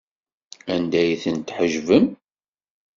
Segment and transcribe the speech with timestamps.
[0.73, 2.05] Anda ay tent-tḥejbem?